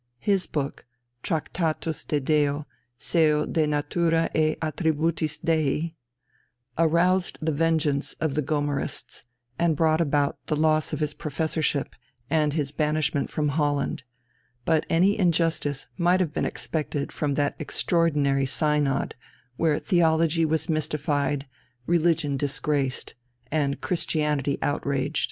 [0.17, 0.85] His book,
[1.21, 2.65] Tractatus de Deo,
[2.97, 5.93] seu de naturâ et attributis Dei (Steinfurti,
[6.77, 9.21] 1610, in 4), aroused the vengeance of the Gomarists,
[9.59, 11.93] and brought about the loss of his professorship
[12.31, 14.01] and his banishment from Holland;
[14.65, 19.13] but any injustice might have been expected from that extraordinary Synod,
[19.57, 21.45] where theology was mystified,
[21.85, 23.13] religion disgraced,
[23.51, 25.19] and Christianity outraged.